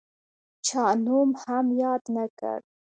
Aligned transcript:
چا 0.65 0.83
نوم 1.05 1.29
هم 1.43 1.65
یاد 1.81 2.03
نه 2.15 2.25
کړ. 2.39 2.59